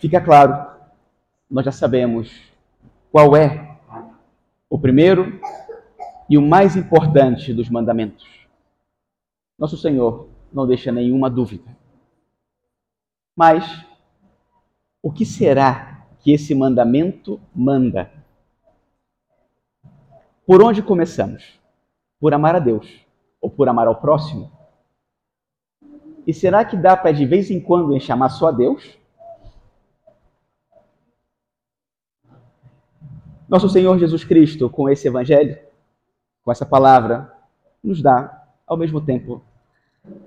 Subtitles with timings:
[0.00, 0.66] fica claro,
[1.48, 2.32] nós já sabemos
[3.12, 3.76] qual é
[4.68, 5.38] o primeiro
[6.28, 8.26] e o mais importante dos mandamentos.
[9.58, 11.76] Nosso Senhor não deixa nenhuma dúvida.
[13.36, 13.84] Mas
[15.02, 18.10] o que será que esse mandamento manda?
[20.46, 21.60] Por onde começamos?
[22.18, 23.04] Por amar a Deus
[23.40, 24.50] ou por amar ao próximo?
[26.26, 28.99] E será que dá para de vez em quando chamar só a Deus?
[33.50, 35.58] Nosso Senhor Jesus Cristo, com esse evangelho,
[36.44, 37.36] com essa palavra,
[37.82, 39.42] nos dá, ao mesmo tempo,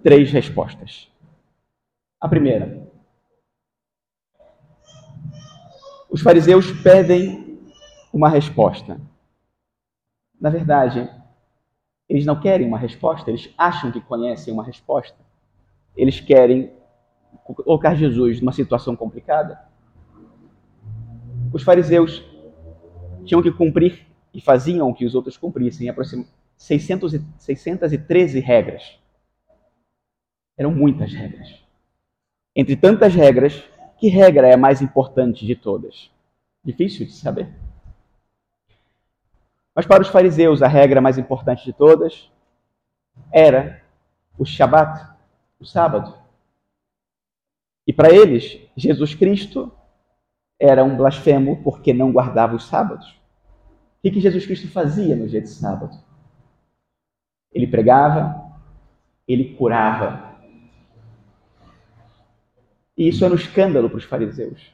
[0.04, 1.10] três respostas.
[2.20, 2.86] A primeira,
[6.12, 7.62] os fariseus pedem
[8.12, 9.00] uma resposta.
[10.38, 11.10] Na verdade,
[12.10, 15.18] eles não querem uma resposta, eles acham que conhecem uma resposta.
[15.96, 16.74] Eles querem
[17.46, 19.66] colocar Jesus numa situação complicada.
[21.54, 22.33] Os fariseus
[23.26, 28.98] tinham que cumprir e faziam que os outros cumprissem aproximadamente 613 regras.
[30.58, 31.62] Eram muitas regras.
[32.56, 33.64] Entre tantas regras,
[33.98, 36.12] que regra é a mais importante de todas?
[36.64, 37.50] Difícil de saber.
[39.76, 42.32] Mas para os fariseus, a regra mais importante de todas
[43.32, 43.84] era
[44.38, 45.10] o Shabat,
[45.60, 46.18] o sábado.
[47.86, 49.72] E para eles, Jesus Cristo
[50.66, 53.20] era um blasfemo porque não guardava os sábados.
[54.02, 55.94] O que Jesus Cristo fazia no dia de sábado?
[57.52, 58.50] Ele pregava,
[59.28, 60.38] ele curava.
[62.98, 64.74] E isso era um escândalo para os fariseus.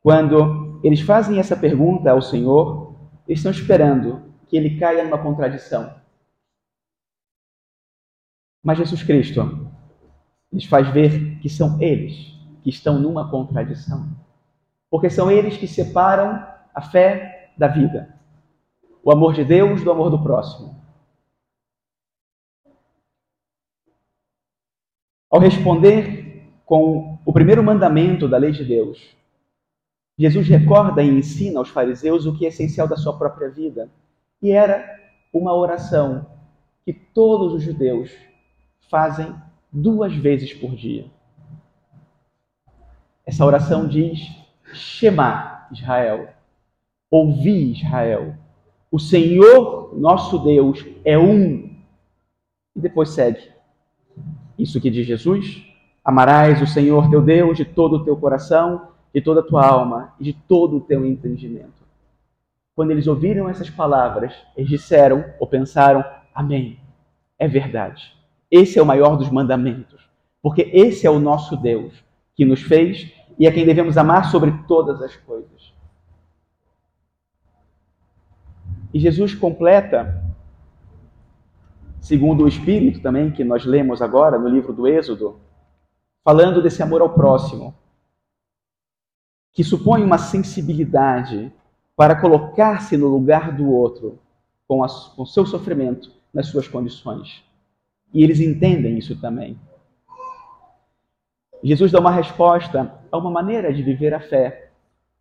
[0.00, 2.92] Quando eles fazem essa pergunta ao Senhor,
[3.28, 5.94] eles estão esperando que ele caia numa contradição.
[8.60, 9.70] Mas Jesus Cristo
[10.52, 14.23] lhes faz ver que são eles que estão numa contradição.
[14.94, 18.16] Porque são eles que separam a fé da vida,
[19.02, 20.80] o amor de Deus do amor do próximo.
[25.28, 29.16] Ao responder com o primeiro mandamento da lei de Deus,
[30.16, 33.90] Jesus recorda e ensina aos fariseus o que é essencial da sua própria vida.
[34.40, 34.96] E era
[35.32, 36.24] uma oração
[36.84, 38.12] que todos os judeus
[38.88, 39.34] fazem
[39.72, 41.06] duas vezes por dia.
[43.26, 46.28] Essa oração diz: Shema Israel,
[47.10, 48.34] ouvi Israel,
[48.90, 51.70] o Senhor nosso Deus é um.
[52.76, 53.50] E depois segue.
[54.58, 55.66] Isso que diz Jesus:
[56.04, 60.14] Amarás o Senhor teu Deus de todo o teu coração, de toda a tua alma
[60.20, 61.84] e de todo o teu entendimento.
[62.76, 66.04] Quando eles ouviram essas palavras, eles disseram ou pensaram:
[66.34, 66.78] Amém.
[67.38, 68.12] É verdade.
[68.50, 70.08] Esse é o maior dos mandamentos,
[70.40, 71.92] porque esse é o nosso Deus
[72.36, 75.72] que nos fez e a quem devemos amar sobre todas as coisas.
[78.92, 80.22] E Jesus completa,
[82.00, 85.40] segundo o Espírito também, que nós lemos agora no livro do Êxodo,
[86.22, 87.74] falando desse amor ao próximo,
[89.52, 91.52] que supõe uma sensibilidade
[91.96, 94.18] para colocar-se no lugar do outro,
[94.66, 97.44] com o seu sofrimento, nas suas condições.
[98.12, 99.58] E eles entendem isso também.
[101.64, 104.70] Jesus dá uma resposta a uma maneira de viver a fé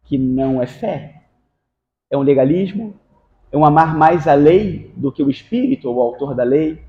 [0.03, 1.23] que não é fé.
[2.11, 2.93] É um legalismo,
[3.51, 6.83] é um amar mais a lei do que o espírito ou o autor da lei.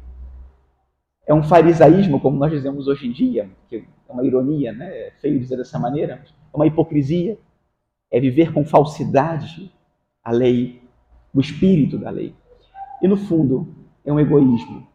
[1.27, 4.87] É um farisaísmo, como nós dizemos hoje em dia, que é uma ironia, né?
[4.87, 6.23] É feio dizer dessa maneira.
[6.53, 7.39] É uma hipocrisia.
[8.11, 9.73] É viver com falsidade
[10.23, 10.83] a lei,
[11.33, 12.35] o espírito da lei.
[13.03, 13.69] E no fundo,
[14.05, 14.87] é um egoísmo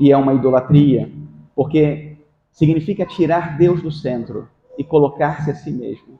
[0.00, 1.10] e é uma idolatria,
[1.54, 2.13] porque
[2.54, 4.48] significa tirar Deus do centro
[4.78, 6.18] e colocar-se a si mesmo.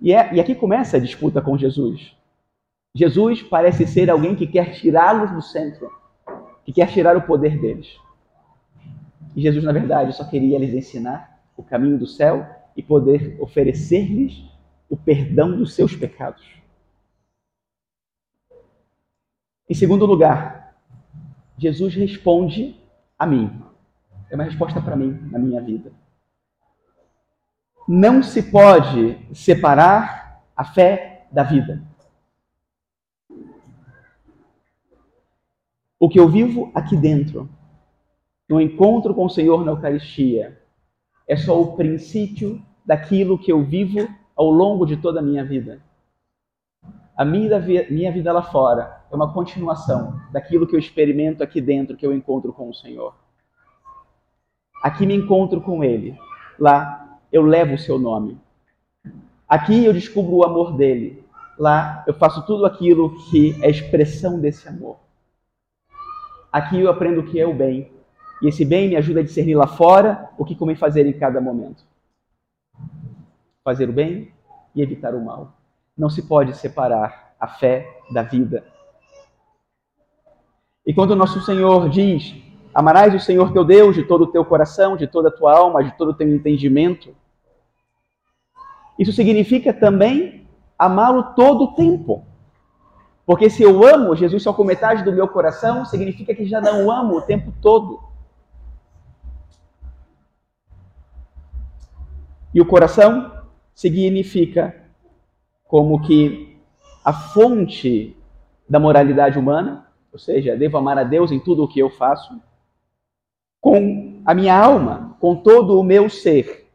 [0.00, 2.14] E, é, e aqui começa a disputa com Jesus.
[2.94, 5.90] Jesus parece ser alguém que quer tirá-los do centro,
[6.62, 7.98] que quer tirar o poder deles.
[9.34, 14.44] E Jesus, na verdade, só queria lhes ensinar o caminho do céu e poder oferecer-lhes
[14.90, 16.44] o perdão dos seus pecados.
[19.68, 20.76] Em segundo lugar,
[21.56, 22.78] Jesus responde
[23.18, 23.62] a mim
[24.30, 25.92] é uma resposta para mim, na minha vida.
[27.88, 31.82] Não se pode separar a fé da vida.
[35.98, 37.48] O que eu vivo aqui dentro,
[38.48, 40.60] no encontro com o Senhor na Eucaristia,
[41.26, 45.80] é só o princípio daquilo que eu vivo ao longo de toda a minha vida.
[47.16, 47.58] A minha,
[47.90, 52.12] minha vida lá fora é uma continuação daquilo que eu experimento aqui dentro, que eu
[52.12, 53.14] encontro com o Senhor.
[54.86, 56.16] Aqui me encontro com Ele.
[56.56, 58.38] Lá eu levo o seu nome.
[59.48, 61.24] Aqui eu descubro o amor dele.
[61.58, 64.98] Lá eu faço tudo aquilo que é expressão desse amor.
[66.52, 67.90] Aqui eu aprendo o que é o bem.
[68.40, 71.40] E esse bem me ajuda a discernir lá fora o que convém fazer em cada
[71.40, 71.82] momento.
[73.64, 74.30] Fazer o bem
[74.72, 75.52] e evitar o mal.
[75.98, 78.62] Não se pode separar a fé da vida.
[80.86, 82.45] E quando o nosso Senhor diz:
[82.76, 85.82] Amarás o Senhor teu Deus de todo o teu coração, de toda a tua alma,
[85.82, 87.16] de todo o teu entendimento.
[88.98, 90.46] Isso significa também
[90.78, 92.26] amá-lo todo o tempo.
[93.24, 96.90] Porque se eu amo Jesus só com metade do meu coração, significa que já não
[96.90, 97.98] amo o tempo todo.
[102.52, 103.40] E o coração
[103.74, 104.84] significa
[105.64, 106.60] como que
[107.02, 108.14] a fonte
[108.68, 112.38] da moralidade humana, ou seja, devo amar a Deus em tudo o que eu faço,
[113.66, 116.68] com a minha alma, com todo o meu ser,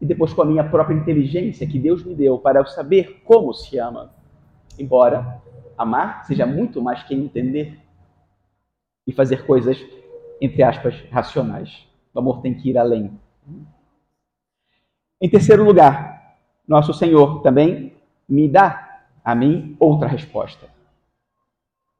[0.00, 3.54] e depois com a minha própria inteligência que Deus me deu para eu saber como
[3.54, 4.12] se ama.
[4.76, 5.40] Embora
[5.78, 7.78] amar seja muito mais que entender
[9.06, 9.80] e fazer coisas,
[10.40, 11.86] entre aspas, racionais.
[12.12, 13.12] O amor tem que ir além.
[15.20, 17.94] Em terceiro lugar, nosso Senhor também
[18.28, 20.66] me dá a mim outra resposta.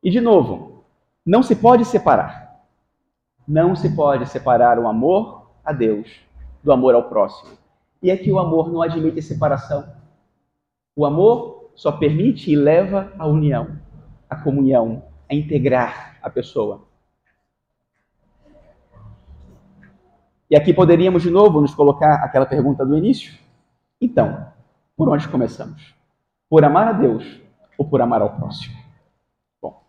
[0.03, 0.85] E de novo,
[1.25, 2.50] não se pode separar.
[3.51, 6.21] Não se pode separar o amor a Deus
[6.63, 7.59] do amor ao próximo.
[8.01, 9.93] E é que o amor não admite separação.
[10.95, 13.77] O amor só permite e leva à união,
[14.29, 16.83] à comunhão, a integrar a pessoa.
[20.49, 23.37] E aqui poderíamos de novo nos colocar aquela pergunta do início.
[24.01, 24.47] Então,
[24.97, 25.93] por onde começamos?
[26.49, 27.41] Por amar a Deus
[27.77, 28.77] ou por amar ao próximo?
[29.61, 29.83] Bom,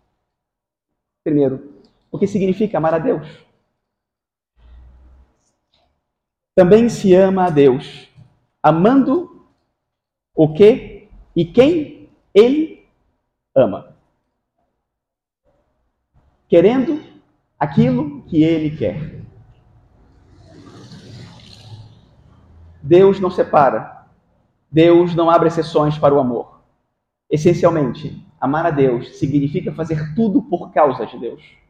[1.24, 1.76] primeiro,
[2.12, 3.51] o que significa amar a Deus?
[6.54, 8.10] Também se ama a Deus,
[8.62, 9.48] amando
[10.36, 12.86] o que e quem Ele
[13.56, 13.96] ama.
[16.50, 17.02] Querendo
[17.58, 19.22] aquilo que Ele quer.
[22.82, 24.08] Deus não separa.
[24.70, 26.62] Deus não abre exceções para o amor.
[27.30, 31.61] Essencialmente, amar a Deus significa fazer tudo por causa de Deus.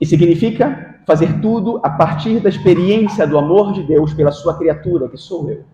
[0.00, 5.08] E significa fazer tudo a partir da experiência do amor de Deus pela sua criatura,
[5.08, 5.64] que sou eu.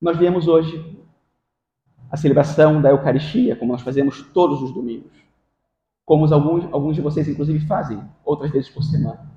[0.00, 1.02] Nós viemos hoje
[2.10, 5.12] a celebração da Eucaristia, como nós fazemos todos os domingos.
[6.04, 9.32] Como alguns, alguns de vocês, inclusive, fazem, outras vezes por semana.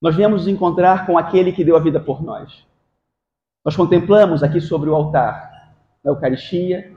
[0.00, 2.66] Nós viemos nos encontrar com aquele que deu a vida por nós.
[3.64, 6.93] Nós contemplamos aqui sobre o altar, na Eucaristia,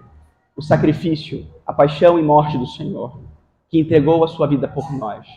[0.58, 3.22] o sacrifício, a paixão e morte do Senhor,
[3.70, 5.28] que entregou a sua vida por nós.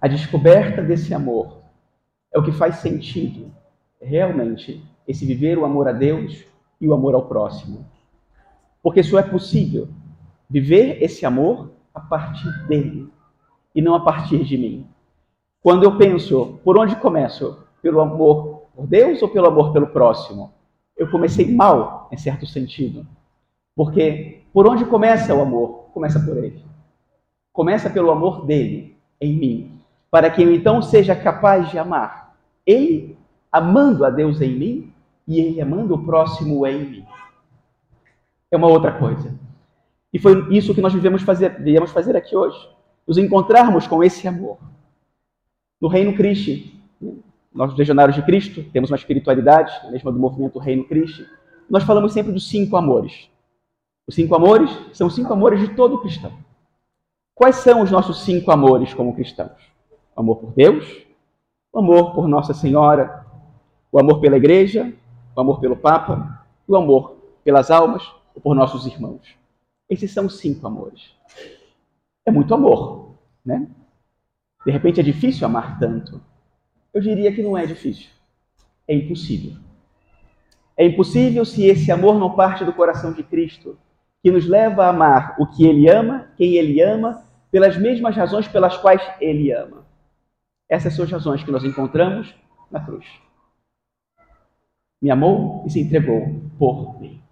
[0.00, 1.58] A descoberta desse amor
[2.32, 3.50] é o que faz sentido,
[4.00, 6.44] realmente, esse viver o amor a Deus
[6.80, 7.84] e o amor ao próximo.
[8.80, 9.88] Porque só é possível
[10.48, 13.08] viver esse amor a partir dele
[13.74, 14.86] e não a partir de mim.
[15.60, 17.66] Quando eu penso, por onde começo?
[17.82, 20.52] Pelo amor por Deus ou pelo amor pelo próximo?
[20.96, 23.04] Eu comecei mal, em certo sentido.
[23.74, 25.88] Porque por onde começa o amor?
[25.92, 26.64] Começa por ele.
[27.52, 29.80] Começa pelo amor dele em mim,
[30.12, 32.36] para que eu então seja capaz de amar.
[32.64, 33.18] Ele
[33.50, 34.92] amando a Deus em mim
[35.26, 37.06] e ele amando o próximo em mim.
[38.48, 39.34] É uma outra coisa.
[40.12, 42.56] E foi isso que nós vivemos fazer, viemos fazer aqui hoje.
[43.08, 44.56] Nos encontrarmos com esse amor.
[45.80, 46.78] No Reino Cristo,
[47.58, 51.24] nós legionários de Cristo, temos uma espiritualidade, mesmo do movimento Reino Cristo,
[51.68, 53.28] nós falamos sempre dos cinco amores.
[54.06, 56.32] Os cinco amores são os cinco amores de todo cristão.
[57.34, 59.60] Quais são os nossos cinco amores como cristãos?
[60.14, 61.04] O amor por Deus,
[61.72, 63.26] o amor por Nossa Senhora,
[63.90, 64.94] o amor pela Igreja,
[65.34, 69.34] o amor pelo Papa, o amor pelas almas ou por nossos irmãos.
[69.90, 71.12] Esses são os cinco amores.
[72.24, 73.66] É muito amor, né?
[74.64, 76.20] De repente é difícil amar tanto.
[76.98, 78.10] Eu diria que não é difícil.
[78.88, 79.56] É impossível.
[80.76, 83.78] É impossível se esse amor não parte do coração de Cristo,
[84.20, 88.48] que nos leva a amar o que Ele ama, quem Ele ama, pelas mesmas razões
[88.48, 89.86] pelas quais Ele ama.
[90.68, 92.34] Essas são as razões que nós encontramos
[92.68, 93.06] na cruz.
[95.00, 97.22] Me amou e se entregou por mim.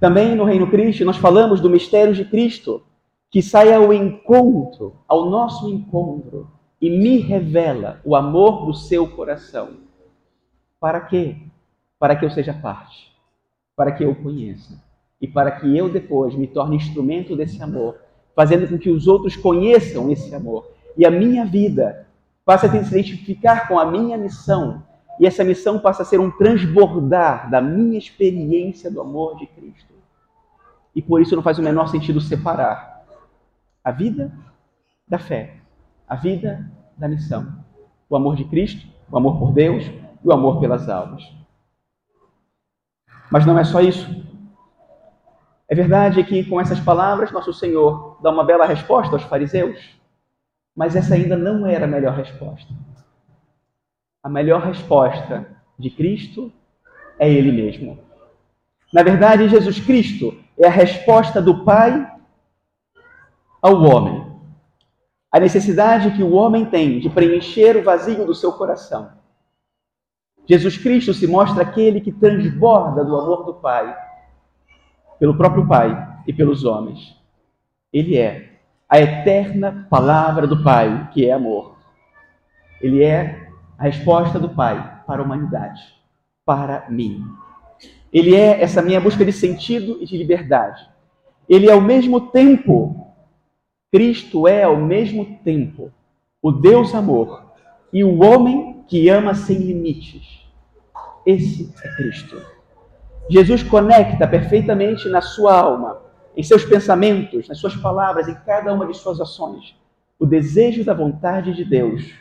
[0.00, 2.82] Também no Reino Cristo, nós falamos do mistério de Cristo,
[3.30, 9.76] que sai ao encontro, ao nosso encontro, e me revela o amor do seu coração.
[10.80, 11.36] Para quê?
[11.98, 13.12] Para que eu seja parte,
[13.76, 14.82] para que eu conheça.
[15.20, 17.96] e para que eu depois me torne instrumento desse amor,
[18.34, 22.06] fazendo com que os outros conheçam esse amor e a minha vida
[22.42, 24.82] passe a se identificar com a minha missão
[25.18, 29.92] e essa missão passa a ser um transbordar da minha experiência do amor de Cristo.
[30.96, 33.04] E por isso não faz o menor sentido separar
[33.84, 34.32] a vida
[35.06, 35.59] da fé,
[36.10, 37.64] a vida da missão,
[38.08, 41.22] o amor de Cristo, o amor por Deus e o amor pelas almas.
[43.30, 44.08] Mas não é só isso.
[45.68, 49.78] É verdade que com essas palavras nosso Senhor dá uma bela resposta aos fariseus,
[50.74, 52.74] mas essa ainda não era a melhor resposta.
[54.20, 55.46] A melhor resposta
[55.78, 56.52] de Cristo
[57.20, 58.00] é Ele mesmo.
[58.92, 62.04] Na verdade, Jesus Cristo é a resposta do Pai
[63.62, 64.29] ao homem.
[65.30, 69.12] A necessidade que o homem tem de preencher o vazio do seu coração.
[70.46, 73.96] Jesus Cristo se mostra aquele que transborda do amor do Pai
[75.20, 77.16] pelo próprio Pai e pelos homens.
[77.92, 78.58] Ele é
[78.88, 81.76] a eterna palavra do Pai, que é amor.
[82.80, 85.80] Ele é a resposta do Pai para a humanidade,
[86.44, 87.24] para mim.
[88.12, 90.88] Ele é essa minha busca de sentido e de liberdade.
[91.48, 93.09] Ele é ao mesmo tempo,
[93.92, 95.90] Cristo é ao mesmo tempo
[96.40, 97.52] o Deus amor
[97.92, 100.48] e o homem que ama sem limites.
[101.26, 102.40] Esse é Cristo.
[103.28, 106.00] Jesus conecta perfeitamente na sua alma,
[106.36, 109.76] em seus pensamentos, nas suas palavras, em cada uma de suas ações,
[110.18, 112.12] o desejo da vontade de Deus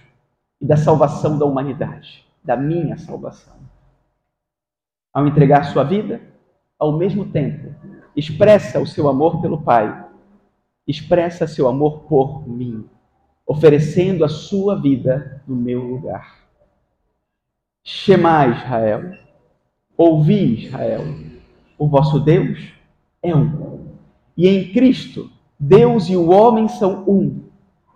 [0.60, 3.56] e da salvação da humanidade, da minha salvação.
[5.14, 6.22] Ao entregar sua vida,
[6.78, 7.74] ao mesmo tempo,
[8.16, 10.09] expressa o seu amor pelo Pai,
[10.90, 12.84] expressa seu amor por mim,
[13.46, 16.40] oferecendo a sua vida no meu lugar.
[17.84, 19.14] Shema Israel,
[19.96, 21.04] Ouvi, Israel,
[21.78, 22.74] o vosso Deus
[23.22, 23.88] é um.
[24.36, 25.30] E em Cristo,
[25.60, 27.44] Deus e o homem são um,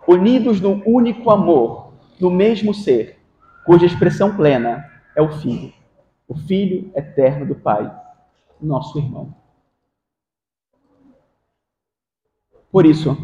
[0.06, 3.18] unidos num único amor, no mesmo ser,
[3.66, 4.84] cuja expressão plena
[5.16, 5.72] é o Filho,
[6.28, 7.90] o Filho eterno do Pai,
[8.60, 9.34] nosso irmão.
[12.74, 13.16] Por isso,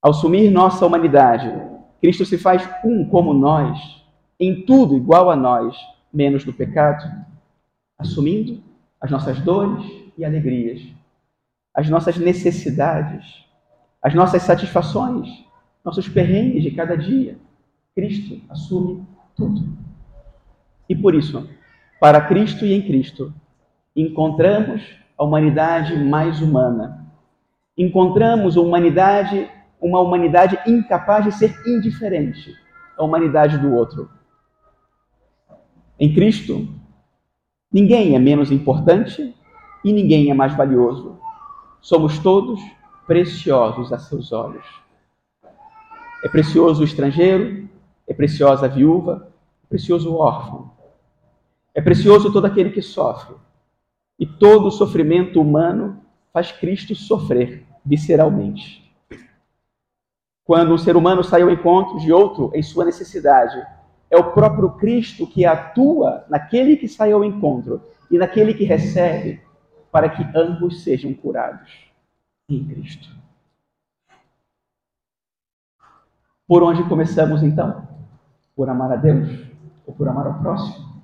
[0.00, 1.52] ao assumir nossa humanidade,
[2.00, 4.00] Cristo se faz um como nós,
[4.38, 5.76] em tudo igual a nós
[6.14, 7.04] menos do pecado,
[7.98, 8.62] assumindo
[9.00, 9.84] as nossas dores
[10.16, 10.86] e alegrias,
[11.74, 13.44] as nossas necessidades,
[14.00, 15.28] as nossas satisfações,
[15.84, 17.38] nossos perrengues de cada dia.
[17.92, 19.66] Cristo assume tudo.
[20.88, 21.50] E por isso,
[21.98, 23.34] para Cristo e em Cristo,
[23.96, 24.80] encontramos
[25.18, 27.07] a humanidade mais humana.
[27.78, 29.48] Encontramos humanidade,
[29.80, 32.52] uma humanidade incapaz de ser indiferente
[32.98, 34.10] à humanidade do outro.
[35.96, 36.68] Em Cristo,
[37.72, 39.32] ninguém é menos importante
[39.84, 41.20] e ninguém é mais valioso.
[41.80, 42.60] Somos todos
[43.06, 44.66] preciosos a seus olhos.
[46.24, 47.68] É precioso o estrangeiro,
[48.08, 49.32] é preciosa a viúva,
[49.62, 50.72] é precioso o órfão.
[51.72, 53.36] É precioso todo aquele que sofre.
[54.18, 58.88] E todo o sofrimento humano faz Cristo sofrer visceralmente.
[60.44, 63.62] Quando um ser humano sai ao encontro de outro em sua necessidade,
[64.10, 69.42] é o próprio Cristo que atua naquele que sai ao encontro e naquele que recebe,
[69.92, 71.90] para que ambos sejam curados
[72.48, 73.14] em Cristo.
[76.46, 77.86] Por onde começamos então?
[78.56, 79.46] Por amar a Deus
[79.86, 81.02] ou por amar ao próximo?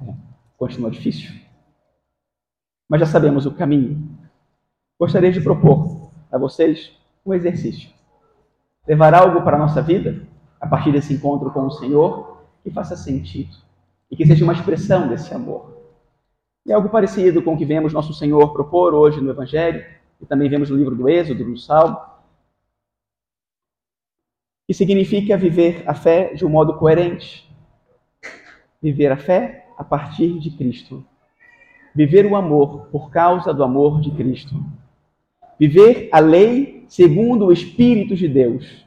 [0.00, 0.14] É,
[0.56, 1.38] continua difícil.
[2.88, 4.18] Mas já sabemos o caminho.
[5.02, 6.92] Gostaria de propor a vocês
[7.26, 7.90] um exercício.
[8.86, 10.28] Levar algo para a nossa vida
[10.60, 13.50] a partir desse encontro com o Senhor, que faça sentido
[14.08, 15.76] e que seja uma expressão desse amor.
[16.64, 19.84] E algo parecido com o que vemos nosso Senhor propor hoje no Evangelho,
[20.20, 22.00] e também vemos no livro do Êxodo, no Salmo,
[24.68, 27.52] que significa viver a fé de um modo coerente.
[28.80, 31.04] Viver a fé a partir de Cristo.
[31.92, 34.54] Viver o amor por causa do amor de Cristo.
[35.62, 38.84] Viver a lei segundo o Espírito de Deus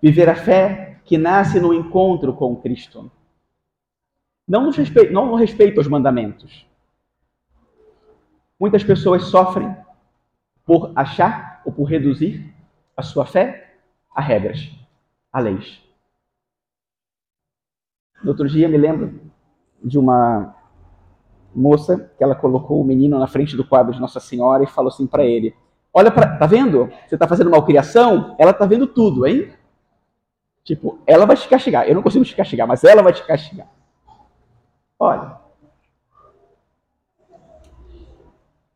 [0.00, 3.10] Viver a fé que nasce no encontro com Cristo.
[4.46, 6.64] Não no respeito, não no respeito aos mandamentos.
[8.60, 9.76] Muitas pessoas sofrem
[10.64, 12.54] por achar ou por reduzir
[12.96, 13.74] a sua fé
[14.14, 14.70] a regras,
[15.32, 15.82] a leis.
[18.22, 19.20] No outro dia me lembro
[19.82, 20.55] de uma
[21.56, 24.90] moça que ela colocou o menino na frente do quadro de Nossa Senhora e falou
[24.90, 25.54] assim para ele:
[25.92, 26.90] Olha tá vendo?
[27.06, 28.36] Você está fazendo malcriação?
[28.38, 29.52] Ela tá vendo tudo, hein?
[30.62, 31.88] Tipo, ela vai te castigar.
[31.88, 33.68] Eu não consigo te castigar, mas ela vai te castigar.
[34.98, 35.46] Olha.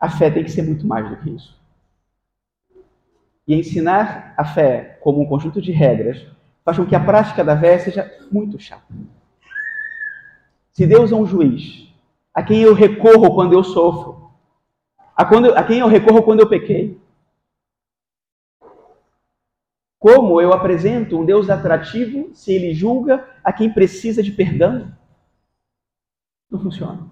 [0.00, 1.60] a fé tem que ser muito mais do que isso.
[3.46, 6.26] E ensinar a fé como um conjunto de regras
[6.64, 8.94] faz com que a prática da fé seja muito chata.
[10.72, 11.89] Se Deus é um juiz,
[12.34, 14.30] a quem eu recorro quando eu sofro,
[15.16, 17.00] a, quando, a quem eu recorro quando eu pequei,
[19.98, 24.96] como eu apresento um Deus atrativo se ele julga a quem precisa de perdão?
[26.50, 27.06] Não funciona.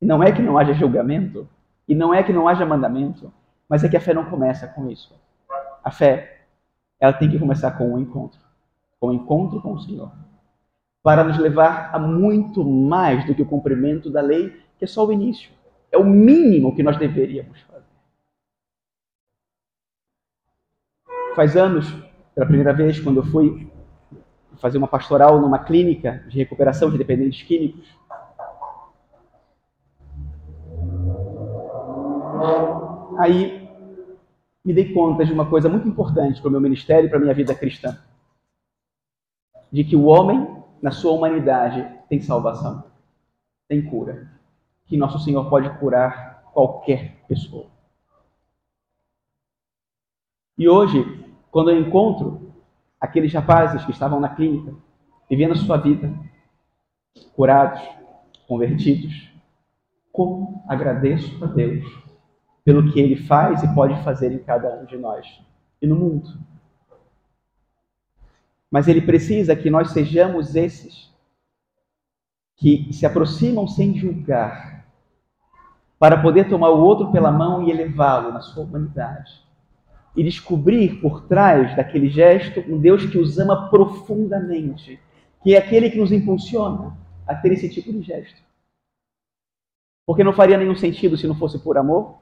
[0.00, 1.48] Não é que não haja julgamento,
[1.86, 3.32] e não é que não haja mandamento,
[3.68, 5.14] mas é que a fé não começa com isso.
[5.84, 6.46] A fé,
[6.98, 8.40] ela tem que começar com o um encontro,
[8.98, 10.10] com o um encontro com o Senhor,
[11.02, 15.04] para nos levar a muito mais do que o cumprimento da lei, que é só
[15.04, 15.50] o início.
[15.90, 17.84] É o mínimo que nós deveríamos fazer.
[21.34, 21.92] Faz anos,
[22.34, 23.70] pela primeira vez, quando eu fui
[24.58, 27.88] fazer uma pastoral numa clínica de recuperação de dependentes químicos,
[33.18, 33.68] aí
[34.64, 37.20] me dei conta de uma coisa muito importante para o meu ministério e para a
[37.20, 37.98] minha vida cristã.
[39.70, 42.84] De que o homem, na sua humanidade, tem salvação,
[43.68, 44.28] tem cura.
[44.86, 47.66] Que nosso Senhor pode curar qualquer pessoa.
[50.58, 52.52] E hoje, quando eu encontro
[53.00, 54.74] aqueles rapazes que estavam na clínica,
[55.30, 56.12] vivendo a sua vida,
[57.34, 57.80] curados,
[58.46, 59.32] convertidos,
[60.12, 61.84] como agradeço a Deus
[62.64, 65.26] pelo que Ele faz e pode fazer em cada um de nós
[65.80, 66.28] e no mundo.
[68.72, 71.12] Mas Ele precisa que nós sejamos esses
[72.56, 74.86] que se aproximam sem julgar,
[75.98, 79.40] para poder tomar o outro pela mão e elevá-lo na sua humanidade
[80.16, 84.98] e descobrir por trás daquele gesto um Deus que os ama profundamente,
[85.42, 88.42] que é aquele que nos impulsiona a ter esse tipo de gesto.
[90.06, 92.18] Porque não faria nenhum sentido se não fosse por amor,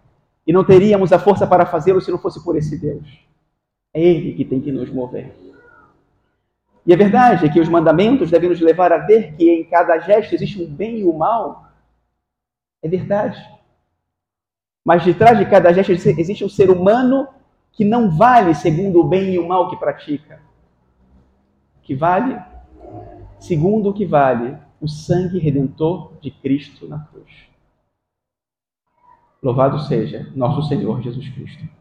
[0.46, 3.06] e não teríamos a força para fazê-lo se não fosse por esse Deus.
[3.94, 5.49] É Ele que tem que nos mover.
[6.86, 9.98] E a verdade é que os mandamentos devem nos levar a ver que em cada
[9.98, 11.66] gesto existe um bem e um mal.
[12.82, 13.38] É verdade.
[14.84, 17.28] Mas de trás de cada gesto existe um ser humano
[17.72, 20.40] que não vale segundo o bem e o mal que pratica.
[21.82, 22.40] Que vale
[23.38, 27.30] segundo o que vale o sangue redentor de Cristo na cruz.
[29.42, 31.79] Louvado seja nosso Senhor Jesus Cristo.